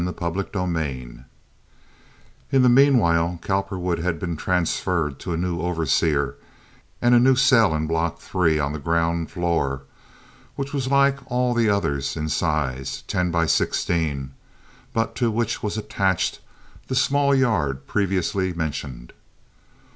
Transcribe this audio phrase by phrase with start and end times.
[0.03, 1.25] Chapter LV
[2.51, 6.37] In the meanwhile Cowperwood had been transferred to a new overseer
[7.03, 9.83] and a new cell in Block 3 on the ground door,
[10.55, 14.31] which was like all the others in size, ten by sixteen,
[14.91, 16.39] but to which was attached
[16.87, 19.13] the small yard previously mentioned.